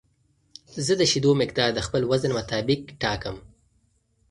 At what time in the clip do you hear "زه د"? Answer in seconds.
0.85-1.01